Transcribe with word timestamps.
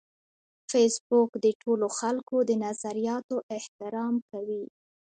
فېسبوک 0.71 1.29
د 1.45 1.45
ټولو 1.61 1.87
خلکو 1.99 2.35
د 2.49 2.51
نظریاتو 2.65 3.35
احترام 3.57 4.15
کوي 4.29 4.63